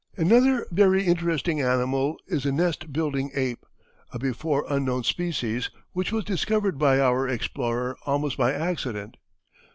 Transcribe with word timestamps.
Another 0.17 0.65
very 0.71 1.05
interesting 1.05 1.61
animal 1.61 2.17
is 2.25 2.41
the 2.41 2.51
nest 2.51 2.91
building 2.91 3.29
ape, 3.35 3.63
a 4.11 4.17
before 4.17 4.65
unknown 4.67 5.03
species, 5.03 5.69
which 5.91 6.11
was 6.11 6.25
discovered 6.25 6.79
by 6.79 6.99
our 6.99 7.27
explorer 7.29 7.95
almost 8.07 8.35
by 8.35 8.51
accident. 8.51 9.17